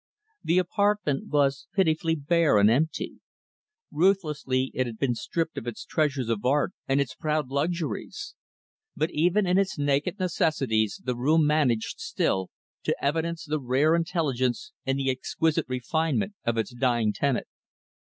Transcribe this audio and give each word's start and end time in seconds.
The 0.43 0.57
apartment 0.57 1.27
was 1.27 1.67
pitifully 1.75 2.15
bare 2.15 2.57
and 2.57 2.71
empty. 2.71 3.19
Ruthlessly 3.91 4.71
it 4.73 4.87
had 4.87 4.97
been 4.97 5.13
stripped 5.13 5.59
of 5.59 5.67
its 5.67 5.85
treasures 5.85 6.27
of 6.27 6.43
art 6.43 6.73
and 6.87 6.99
its 6.99 7.13
proud 7.13 7.49
luxuries. 7.49 8.33
But, 8.97 9.11
even 9.11 9.45
in 9.45 9.59
its 9.59 9.77
naked 9.77 10.19
necessities 10.19 10.99
the 11.03 11.15
room 11.15 11.45
managed, 11.45 11.99
still, 11.99 12.49
to 12.81 12.95
evidence 12.99 13.45
the 13.45 13.59
rare 13.61 13.93
intelligence 13.93 14.71
and 14.87 14.97
the 14.97 15.11
exquisite 15.11 15.65
refinement 15.69 16.33
of 16.45 16.57
its 16.57 16.73
dying 16.73 17.13
tenant. 17.13 17.45